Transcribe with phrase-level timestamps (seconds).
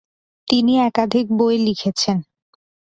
[0.47, 2.17] তিনি একাধিক বই লিখেছেন।